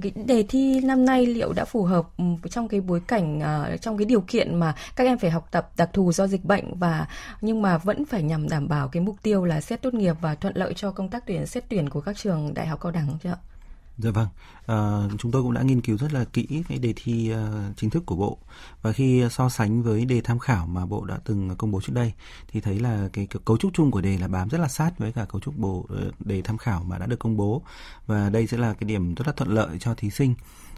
[0.02, 2.06] cái đề thi năm nay liệu đã phù hợp
[2.50, 5.70] trong cái bối cảnh à, trong cái điều kiện mà các em phải học tập
[5.76, 7.06] đặc thù do dịch bệnh và
[7.40, 10.34] nhưng mà vẫn phải nhằm đảm bảo cái mục tiêu là xét tốt nghiệp và
[10.34, 13.08] thuận lợi cho công tác tuyển xét tuyển của các trường đại học cao đẳng
[13.22, 13.53] chưa ạ?
[13.98, 14.28] Dạ vâng,
[14.66, 17.90] à, chúng tôi cũng đã nghiên cứu rất là kỹ cái đề thi uh, chính
[17.90, 18.38] thức của bộ.
[18.82, 21.92] Và khi so sánh với đề tham khảo mà bộ đã từng công bố trước
[21.92, 22.12] đây
[22.48, 24.98] thì thấy là cái, cái cấu trúc chung của đề là bám rất là sát
[24.98, 27.62] với cả cấu trúc bộ ờ, đề tham khảo mà đã được công bố.
[28.06, 30.34] Và đây sẽ là cái điểm rất là thuận lợi cho thí sinh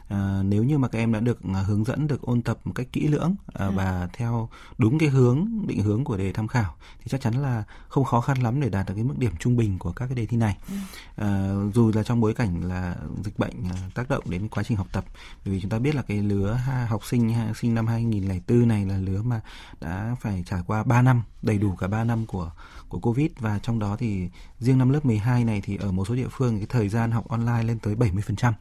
[0.09, 2.73] à, nếu như mà các em đã được à, hướng dẫn được ôn tập một
[2.75, 3.73] cách kỹ lưỡng à, ừ.
[3.77, 7.65] và theo đúng cái hướng định hướng của đề tham khảo thì chắc chắn là
[7.89, 10.15] không khó khăn lắm để đạt được cái mức điểm trung bình của các cái
[10.15, 10.75] đề thi này ừ.
[11.17, 14.77] à, dù là trong bối cảnh là dịch bệnh à, tác động đến quá trình
[14.77, 15.05] học tập
[15.45, 18.99] bởi vì chúng ta biết là cái lứa học sinh sinh năm 2004 này là
[18.99, 19.41] lứa mà
[19.81, 22.51] đã phải trải qua 3 năm đầy đủ cả 3 năm của
[22.89, 24.29] của Covid và trong đó thì
[24.61, 27.29] riêng năm lớp 12 này thì ở một số địa phương cái thời gian học
[27.29, 28.53] online lên tới 70%.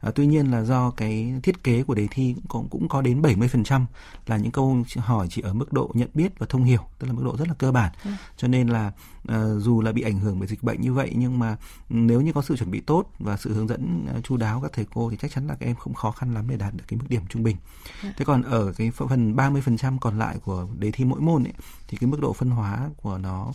[0.00, 3.22] À, tuy nhiên là do cái thiết kế của đề thi cũng cũng có đến
[3.22, 3.84] 70%
[4.26, 7.12] là những câu hỏi chỉ ở mức độ nhận biết và thông hiểu, tức là
[7.12, 7.92] mức độ rất là cơ bản.
[8.04, 8.10] Ừ.
[8.36, 8.92] Cho nên là
[9.32, 11.56] uh, dù là bị ảnh hưởng bởi dịch bệnh như vậy nhưng mà
[11.88, 14.72] nếu như có sự chuẩn bị tốt và sự hướng dẫn uh, chu đáo các
[14.72, 16.84] thầy cô thì chắc chắn là các em không khó khăn lắm để đạt được
[16.88, 17.56] cái mức điểm trung bình.
[18.02, 18.08] Ừ.
[18.16, 21.52] Thế còn ở cái phần 30% còn lại của đề thi mỗi môn ấy,
[21.88, 23.52] thì cái mức độ phân hóa của nó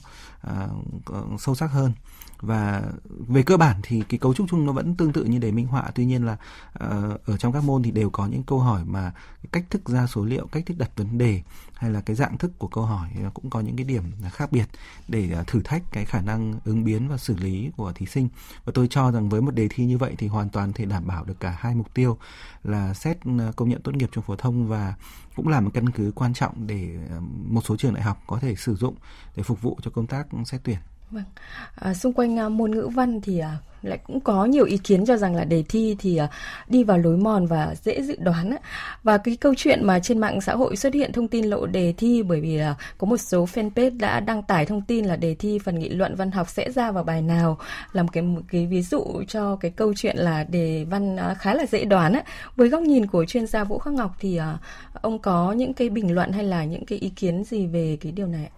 [0.48, 1.92] uh, sâu sắc hơn.
[2.42, 2.84] Và
[3.28, 5.68] về cơ bản thì cái cấu trúc chung nó vẫn tương tự như đề minh
[5.68, 5.92] họa.
[5.96, 9.14] Tuy nhiên là uh, ở trong các môn thì đều có những câu hỏi mà
[9.52, 11.42] cách thức ra số liệu cách thức đặt vấn đề
[11.84, 14.52] hay là cái dạng thức của câu hỏi ờ, cũng có những cái điểm khác
[14.52, 14.66] biệt
[15.08, 18.30] để ờ, thử thách cái khả năng ứng biến và xử lý của thí sinh.
[18.66, 21.08] Và tôi cho rằng với một đề thi như vậy thì hoàn toàn thể đảm
[21.08, 22.18] bảo được cả hai mục tiêu
[22.64, 24.96] là xét ờ, công nhận tốt nghiệp trung phổ thông và
[25.36, 26.98] cũng là một căn cứ quan trọng để
[27.48, 28.96] một số trường đại học có thể sử dụng
[29.36, 30.78] để phục vụ cho công tác xét tuyển.
[31.12, 31.24] Vâng.
[31.76, 35.06] À, xung quanh à, môn ngữ văn thì à, lại cũng có nhiều ý kiến
[35.06, 36.28] cho rằng là đề thi thì à,
[36.68, 38.58] đi vào lối mòn và dễ dự đoán á.
[39.04, 41.94] và cái câu chuyện mà trên mạng xã hội xuất hiện thông tin lộ đề
[41.98, 45.36] thi bởi vì là có một số fanpage đã đăng tải thông tin là đề
[45.36, 47.58] thi phần nghị luận văn học sẽ ra vào bài nào
[47.94, 51.54] làm cái một cái ví dụ cho cái câu chuyện là đề văn à, khá
[51.54, 52.24] là dễ đoán á.
[52.56, 54.58] với góc nhìn của chuyên gia Vũ Khắc Ngọc thì à,
[55.02, 58.12] ông có những cái bình luận hay là những cái ý kiến gì về cái
[58.12, 58.50] điều này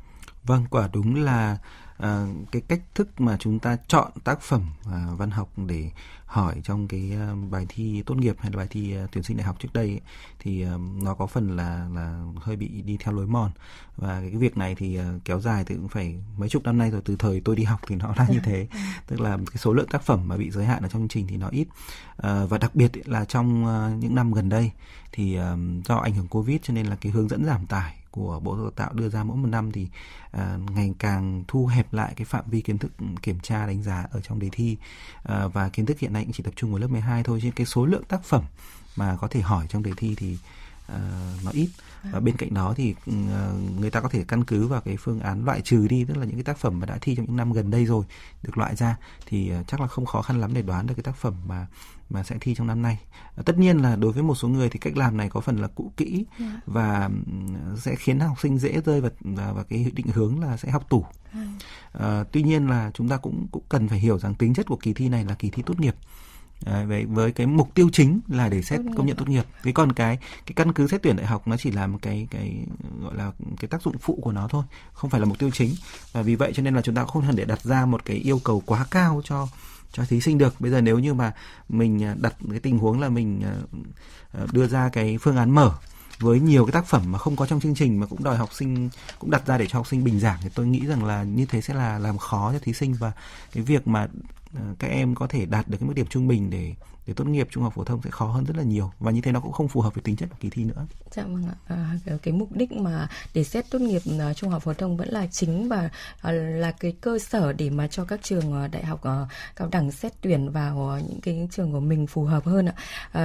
[0.43, 1.57] Vâng, quả đúng là
[1.97, 5.91] à, cái cách thức mà chúng ta chọn tác phẩm à, văn học để
[6.25, 9.37] hỏi trong cái à, bài thi tốt nghiệp hay là bài thi à, tuyển sinh
[9.37, 10.01] đại học trước đây ấy,
[10.39, 13.51] thì à, nó có phần là là hơi bị đi theo lối mòn.
[13.97, 16.91] Và cái việc này thì à, kéo dài thì cũng phải mấy chục năm nay
[16.91, 18.67] rồi từ thời tôi đi học thì nó là như thế.
[19.07, 21.27] Tức là cái số lượng tác phẩm mà bị giới hạn ở trong chương trình
[21.27, 21.67] thì nó ít.
[22.17, 24.71] À, và đặc biệt là trong à, những năm gần đây
[25.11, 25.55] thì à,
[25.85, 28.65] do ảnh hưởng covid cho nên là cái hướng dẫn giảm tải của Bộ Giáo
[28.65, 29.87] dục Tạo đưa ra mỗi một năm thì
[30.37, 34.07] uh, ngày càng thu hẹp lại cái phạm vi kiến thức kiểm tra đánh giá
[34.11, 34.77] ở trong đề thi.
[35.21, 37.49] Uh, và kiến thức hiện nay cũng chỉ tập trung ở lớp 12 thôi chứ
[37.55, 38.43] cái số lượng tác phẩm
[38.95, 40.37] mà có thể hỏi trong đề thi thì
[40.87, 40.99] à,
[41.43, 41.69] nó ít
[42.11, 43.15] và bên cạnh đó thì uh,
[43.79, 46.25] người ta có thể căn cứ vào cái phương án loại trừ đi tức là
[46.25, 48.05] những cái tác phẩm mà đã thi trong những năm gần đây rồi
[48.43, 51.03] được loại ra thì uh, chắc là không khó khăn lắm để đoán được cái
[51.03, 51.67] tác phẩm mà
[52.09, 52.99] mà sẽ thi trong năm nay.
[53.45, 55.67] Tất nhiên là đối với một số người thì cách làm này có phần là
[55.67, 56.51] cũ kỹ yeah.
[56.53, 56.61] Dạ.
[56.65, 57.09] và
[57.77, 60.89] sẽ khiến học sinh dễ rơi vào và, và cái định hướng là sẽ học
[60.89, 61.05] tủ.
[61.91, 64.77] À, tuy nhiên là chúng ta cũng cũng cần phải hiểu rằng tính chất của
[64.77, 65.95] kỳ thi này là kỳ thi tốt nghiệp.
[66.65, 69.45] À, với với cái mục tiêu chính là để xét công nhận tốt nghiệp.
[69.63, 72.27] Cái còn cái cái căn cứ xét tuyển đại học nó chỉ là một cái
[72.31, 72.65] cái
[73.01, 74.63] gọi là cái tác dụng phụ của nó thôi,
[74.93, 75.75] không phải là mục tiêu chính.
[76.11, 78.17] Và vì vậy cho nên là chúng ta không thể để đặt ra một cái
[78.17, 79.47] yêu cầu quá cao cho
[79.91, 81.33] cho thí sinh được bây giờ nếu như mà
[81.69, 83.55] mình à, đặt cái tình huống là mình à,
[84.31, 85.71] à, đưa ra cái phương án mở
[86.19, 88.53] với nhiều cái tác phẩm mà không có trong chương trình mà cũng đòi học
[88.53, 88.89] sinh
[89.19, 91.45] cũng đặt ra để cho học sinh bình giảng thì tôi nghĩ rằng là như
[91.45, 93.11] thế sẽ là làm khó cho thí sinh và
[93.53, 94.07] cái việc mà
[94.55, 96.73] Ờ, các em có thể đạt được cái mức điểm trung bình để
[97.07, 99.21] để tốt nghiệp trung học phổ thông sẽ khó hơn rất là nhiều và như
[99.21, 100.85] thế nó cũng không phù hợp với tính chất của kỳ thi nữa.
[101.11, 101.55] Dạ vâng ạ.
[101.67, 105.09] À, cái mục đích mà để xét tốt nghiệp uh, trung học phổ thông vẫn
[105.09, 105.89] là chính và
[106.27, 109.67] uh, là cái cơ sở để mà cho các trường uh, đại học uh, cao
[109.71, 112.73] đẳng xét tuyển vào uh, những cái trường của mình phù hợp hơn ạ.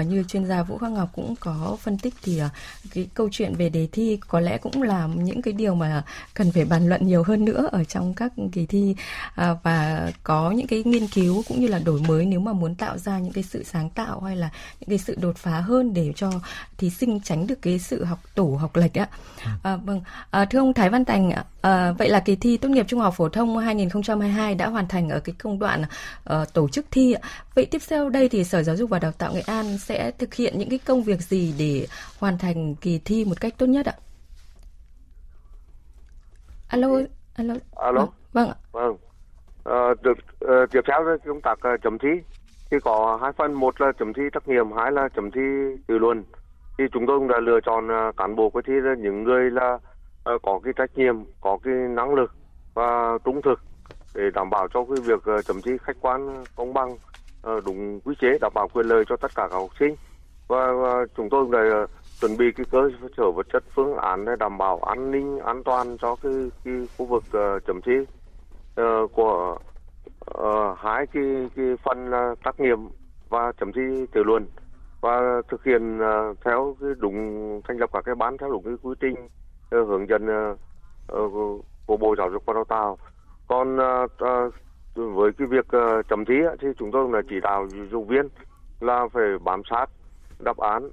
[0.01, 2.51] Uh, như chuyên gia Vũ Khắc Ngọc cũng có phân tích thì uh,
[2.95, 6.53] cái câu chuyện về đề thi có lẽ cũng là những cái điều mà cần
[6.53, 8.95] phải bàn luận nhiều hơn nữa ở trong các kỳ thi
[9.29, 12.75] uh, và có những cái nghiên cứu cũng như là đổi mới nếu mà muốn
[12.75, 15.95] tạo ra những cái sự sáng tạo hay là những cái sự đột phá hơn
[15.95, 16.31] để cho
[16.79, 19.09] thí sinh tránh được cái sự học tủ học lệch ạ.
[19.45, 19.51] Ừ.
[19.63, 22.87] À, vâng, à, thưa ông Thái Văn Thành, à, vậy là kỳ thi tốt nghiệp
[22.89, 26.87] trung học phổ thông 2022 đã hoàn thành ở cái công đoạn uh, tổ chức
[26.91, 27.15] thi.
[27.55, 30.35] Vậy tiếp theo đây thì Sở Giáo dục và Đào tạo Nghệ An sẽ thực
[30.35, 31.87] hiện những cái công việc gì để
[32.19, 33.95] hoàn thành kỳ thi một cách tốt nhất ạ?
[36.69, 36.89] Alo,
[37.35, 37.55] alo.
[37.77, 38.07] Alo.
[38.33, 38.53] Vâng.
[38.53, 38.53] Vâng.
[38.73, 38.97] vâng.
[39.65, 42.09] À, được uh, tiếp theo công tác uh, chấm thi
[42.71, 45.41] thì có hai phần một là chấm thi trắc nghiệm hai là chấm thi
[45.87, 46.25] tự luận.
[46.79, 49.51] Thì chúng tôi cũng đã lựa chọn à, cán bộ coi thi là những người
[49.51, 49.79] là
[50.25, 52.33] à, có cái trách nhiệm có cái năng lực
[52.75, 53.61] và trung thực
[54.15, 56.97] để đảm bảo cho cái việc à, chấm thi khách quan công bằng
[57.67, 59.95] đúng quy chế đảm bảo quyền lợi cho tất cả các học sinh.
[60.49, 61.87] Và, và chúng tôi cũng đã
[62.21, 65.65] chuẩn bị cái cơ sở vật chất phương án để đảm bảo an ninh an
[65.65, 66.33] toàn cho cái,
[66.65, 67.25] cái khu vực
[67.67, 67.93] chấm thi
[69.13, 69.59] của
[70.39, 72.89] uh, hai cái cái phần là trắc nghiệm
[73.29, 74.47] và chấm thi tự luận.
[75.01, 78.75] Và thực hiện uh, theo cái đúng thành lập các cái ban theo đúng cái
[78.83, 79.15] quy trình
[79.77, 80.27] uh, hướng dẫn
[81.13, 82.99] uh, của bộ giáo dục và đào tạo.
[83.49, 84.55] Còn uh, uh,
[84.95, 88.29] với cái việc uh, chấm thi thì chúng tôi là chỉ đạo giáo viên
[88.81, 89.87] là phải bám sát
[90.39, 90.91] đáp án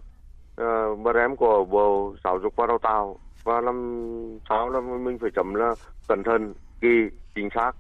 [1.03, 3.19] uh, em của bộ giáo dục và đào tạo.
[3.43, 5.75] Và năm sao là mình phải chấm là
[6.07, 7.71] cẩn thận kỳ chính xác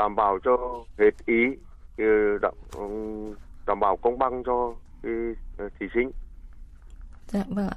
[0.00, 1.44] đảm bảo cho hết ý
[2.42, 2.54] đảm,
[3.66, 4.74] đảm bảo công bằng cho
[5.58, 6.10] ờ, thí sinh.
[7.26, 7.76] Dạ vâng ạ.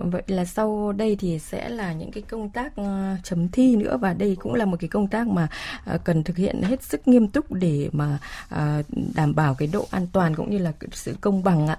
[0.00, 3.96] Vậy là sau đây thì sẽ là những cái công tác ờ, chấm thi nữa
[3.96, 5.48] và đây cũng là một cái công tác mà
[5.84, 8.82] ờ, cần thực hiện hết sức nghiêm túc để mà ờ,
[9.14, 11.78] đảm bảo cái độ an toàn cũng như là sự công bằng ạ.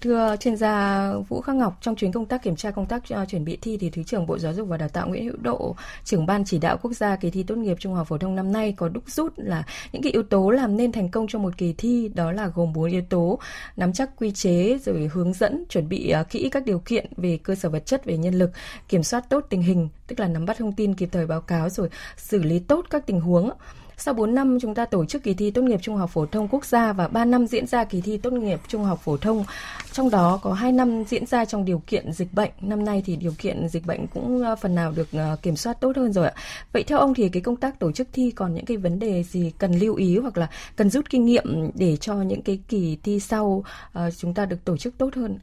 [0.00, 3.44] Thưa chuyên gia Vũ Khắc Ngọc trong chuyến công tác kiểm tra công tác chuẩn
[3.44, 6.26] bị thi thì Thứ trưởng Bộ Giáo dục và Đào tạo Nguyễn Hữu Độ, trưởng
[6.26, 8.74] ban chỉ đạo quốc gia kỳ thi tốt nghiệp trung học phổ thông năm nay
[8.76, 11.74] có đúc rút là những cái yếu tố làm nên thành công cho một kỳ
[11.78, 13.38] thi đó là gồm bốn yếu tố
[13.76, 17.54] nắm chắc quy chế rồi hướng dẫn chuẩn bị kỹ các điều kiện về cơ
[17.54, 18.50] sở vật chất, về nhân lực,
[18.88, 21.68] kiểm soát tốt tình hình, tức là nắm bắt thông tin, kịp thời báo cáo
[21.68, 23.50] rồi xử lý tốt các tình huống
[23.96, 26.48] sau 4 năm, chúng ta tổ chức kỳ thi tốt nghiệp trung học phổ thông
[26.48, 29.44] quốc gia và 3 năm diễn ra kỳ thi tốt nghiệp trung học phổ thông.
[29.92, 32.50] Trong đó có 2 năm diễn ra trong điều kiện dịch bệnh.
[32.60, 35.80] Năm nay thì điều kiện dịch bệnh cũng ờ, phần nào được ờ, kiểm soát
[35.80, 36.34] tốt hơn rồi ạ.
[36.72, 39.22] Vậy theo ông thì cái công tác tổ chức thi còn những cái vấn đề
[39.22, 42.98] gì cần lưu ý hoặc là cần rút kinh nghiệm để cho những cái kỳ
[43.02, 45.38] thi sau ờ, chúng ta được tổ chức tốt hơn?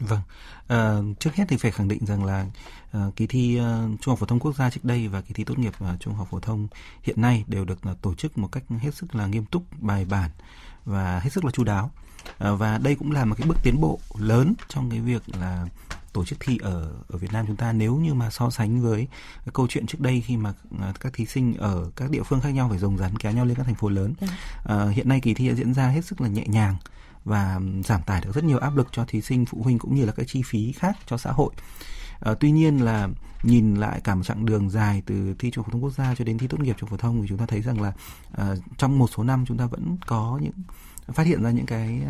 [0.00, 0.20] Vâng,
[0.66, 2.46] à, trước hết thì phải khẳng định rằng là
[2.92, 5.44] à, kỳ thi à, Trung học phổ thông quốc gia trước đây và kỳ thi
[5.44, 6.68] tốt nghiệp à, Trung học phổ thông
[7.02, 10.04] hiện nay đều được à, tổ chức một cách hết sức là nghiêm túc, bài
[10.04, 10.30] bản
[10.84, 11.90] và hết sức là chu đáo.
[12.38, 15.66] À, và đây cũng là một cái bước tiến bộ lớn trong cái việc là
[16.12, 19.08] tổ chức thi ở ở Việt Nam chúng ta nếu như mà so sánh với
[19.44, 20.52] cái câu chuyện trước đây khi mà
[21.00, 23.56] các thí sinh ở các địa phương khác nhau phải rồng rắn kéo nhau lên
[23.56, 24.14] các thành phố lớn.
[24.64, 26.76] À, hiện nay kỳ thi đã diễn ra hết sức là nhẹ nhàng
[27.26, 30.04] và giảm tải được rất nhiều áp lực cho thí sinh phụ huynh cũng như
[30.04, 31.52] là các chi phí khác cho xã hội.
[32.20, 33.08] À, tuy nhiên là
[33.42, 36.14] nhìn lại cả một chặng đường dài từ thi trung học phổ thông quốc gia
[36.14, 37.92] cho đến thi tốt nghiệp trung học phổ thông thì chúng ta thấy rằng là
[38.32, 40.52] à, trong một số năm chúng ta vẫn có những
[41.12, 42.00] phát hiện ra những cái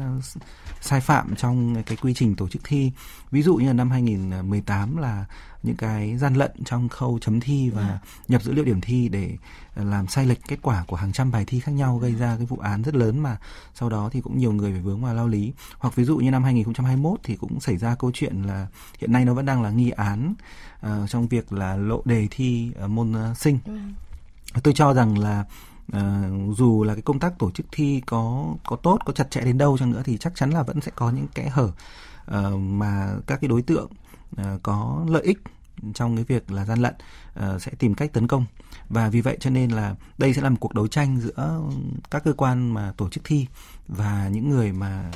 [0.80, 2.92] sai phạm trong cái quy trình tổ chức thi.
[3.30, 5.24] Ví dụ như là năm 2018 là
[5.62, 8.00] những cái gian lận trong khâu chấm thi và yeah.
[8.28, 9.37] nhập dữ liệu điểm thi để
[9.74, 12.46] làm sai lệch kết quả của hàng trăm bài thi khác nhau gây ra cái
[12.46, 13.37] vụ án rất lớn mà
[13.74, 15.52] sau đó thì cũng nhiều người phải vướng vào lao lý.
[15.78, 18.66] Hoặc ví dụ như năm 2021 thì cũng xảy ra câu chuyện là
[18.98, 20.35] hiện nay nó vẫn đang là nghi án
[20.87, 23.59] uh, trong việc là lộ đề thi uh, môn uh, sinh.
[23.66, 23.78] Ừ.
[24.62, 25.44] Tôi cho rằng là
[25.92, 29.40] à, dù là cái công tác tổ chức thi có có tốt có chặt chẽ
[29.40, 31.70] đến đâu chăng nữa thì chắc chắn là vẫn sẽ có những kẽ hở
[32.27, 33.90] à, mà các cái đối tượng
[34.37, 35.38] à, có lợi ích
[35.94, 36.94] trong cái việc là gian lận
[37.38, 38.46] uh, sẽ tìm cách tấn công.
[38.88, 41.60] Và vì vậy cho nên là đây sẽ là một cuộc đấu tranh giữa
[42.10, 43.46] các cơ quan mà tổ chức thi
[43.88, 45.10] và những người mà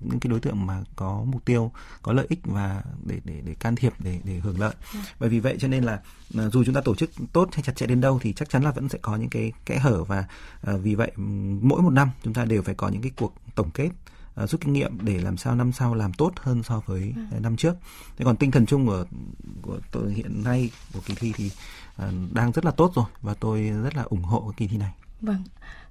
[0.00, 3.54] những cái đối tượng mà có mục tiêu có lợi ích và để để để
[3.54, 4.74] can thiệp để để hưởng lợi.
[5.20, 6.00] Bởi vì vậy cho nên là
[6.38, 8.62] uh, dù chúng ta tổ chức tốt hay chặt chẽ đến đâu thì chắc chắn
[8.62, 10.24] là vẫn sẽ có những cái kẽ hở và
[10.70, 11.12] uh, vì vậy
[11.60, 13.88] mỗi một năm chúng ta đều phải có những cái cuộc tổng kết
[14.42, 17.38] uh, rút kinh nghiệm để làm sao năm sau làm tốt hơn so với ừ.
[17.40, 17.76] năm trước.
[18.16, 19.04] Thế còn tinh thần chung của
[19.62, 21.50] của tôi hiện nay của kỳ thi thì
[22.02, 24.76] uh, đang rất là tốt rồi và tôi rất là ủng hộ cái kỳ thi
[24.76, 24.92] này.
[25.20, 25.42] Vâng.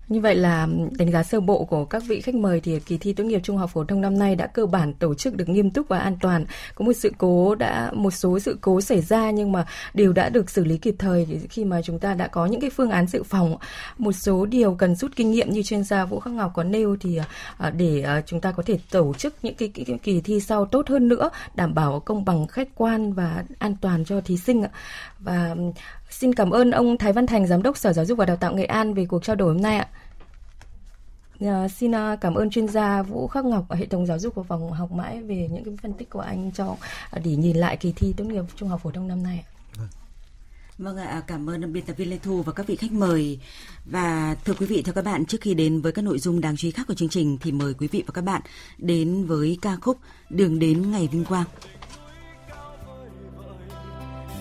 [0.10, 3.14] Như vậy là đánh giá sơ bộ của các vị khách mời thì kỳ thi
[3.14, 5.70] tốt nghiệp trung học phổ thông năm nay đã cơ bản tổ chức được nghiêm
[5.70, 6.46] túc và an toàn.
[6.76, 10.30] Có một sự cố đã một số sự cố xảy ra nhưng mà đều đã
[10.30, 13.08] được xử lý kịp thời khi mà chúng ta đã có những cái phương án
[13.08, 13.58] dự phòng.
[13.98, 16.98] Một số điều cần rút kinh nghiệm như chuyên gia Vũ Khắc Ngọc có nêu
[17.00, 17.20] thì
[17.58, 20.40] à, để à, chúng ta có thể tổ chức những cái, cái, cái kỳ thi
[20.40, 24.38] sau tốt hơn nữa, đảm bảo công bằng khách quan và an toàn cho thí
[24.38, 24.70] sinh ạ.
[25.20, 25.56] Và
[26.14, 28.54] xin cảm ơn ông Thái Văn Thành, Giám đốc Sở Giáo dục và Đào tạo
[28.54, 29.88] Nghệ An về cuộc trao đổi hôm nay ạ.
[31.40, 34.36] Dạ, à, xin cảm ơn chuyên gia Vũ Khắc Ngọc ở hệ thống giáo dục
[34.36, 36.76] của phòng học mãi về những cái phân tích của anh cho
[37.12, 39.44] à, để nhìn lại kỳ thi tốt nghiệp trung học phổ thông năm nay.
[40.78, 43.40] Vâng ạ, à, cảm ơn biên tập viên Lê Thu và các vị khách mời.
[43.86, 46.58] Và thưa quý vị, thưa các bạn, trước khi đến với các nội dung đáng
[46.58, 48.42] chú ý khác của chương trình thì mời quý vị và các bạn
[48.78, 49.98] đến với ca khúc
[50.30, 51.46] Đường đến ngày vinh quang.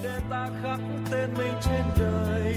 [0.03, 2.57] Để ta khắc tên mình trên đời,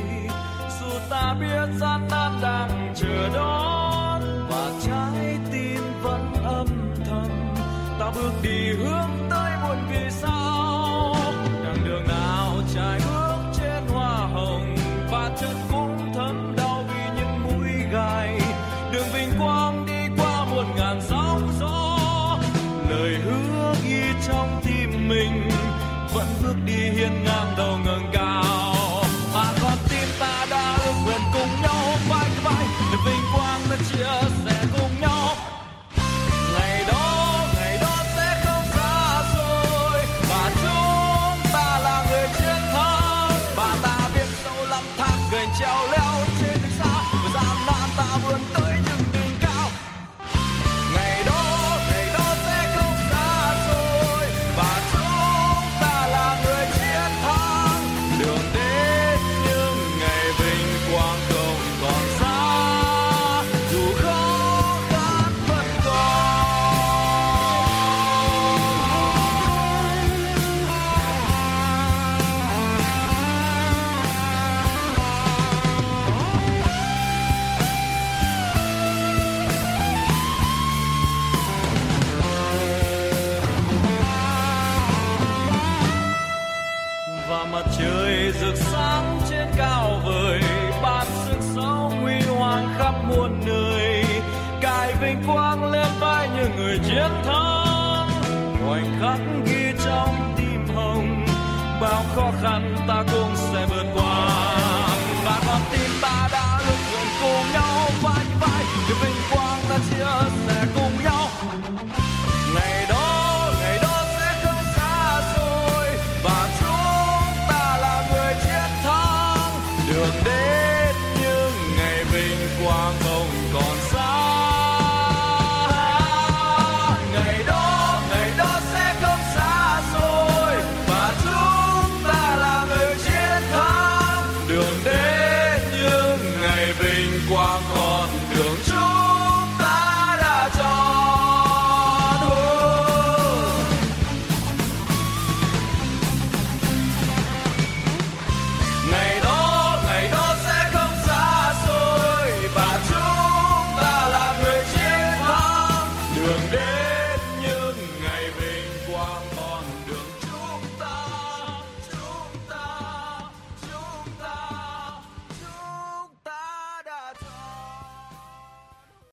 [0.80, 6.68] dù ta biết gian nan đang chờ đón và trái tim vẫn âm
[7.06, 7.56] thầm.
[8.00, 9.25] Ta bước đi hướng
[45.60, 45.95] Chào
[102.46, 103.55] đường đến